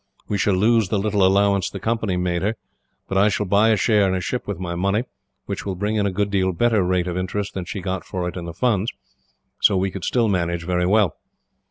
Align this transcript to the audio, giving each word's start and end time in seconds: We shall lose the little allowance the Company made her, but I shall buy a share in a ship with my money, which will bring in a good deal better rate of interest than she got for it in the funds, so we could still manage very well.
We 0.27 0.39
shall 0.39 0.55
lose 0.55 0.89
the 0.89 0.97
little 0.97 1.23
allowance 1.23 1.69
the 1.69 1.79
Company 1.79 2.17
made 2.17 2.41
her, 2.41 2.55
but 3.07 3.19
I 3.19 3.29
shall 3.29 3.45
buy 3.45 3.69
a 3.69 3.77
share 3.77 4.07
in 4.07 4.15
a 4.15 4.19
ship 4.19 4.47
with 4.47 4.57
my 4.57 4.73
money, 4.73 5.03
which 5.45 5.63
will 5.63 5.75
bring 5.75 5.95
in 5.95 6.07
a 6.07 6.11
good 6.11 6.31
deal 6.31 6.53
better 6.53 6.81
rate 6.81 7.05
of 7.05 7.17
interest 7.19 7.53
than 7.53 7.65
she 7.65 7.81
got 7.81 8.03
for 8.03 8.27
it 8.27 8.35
in 8.35 8.45
the 8.45 8.51
funds, 8.55 8.91
so 9.61 9.77
we 9.77 9.91
could 9.91 10.03
still 10.03 10.27
manage 10.27 10.65
very 10.65 10.87
well. 10.87 11.17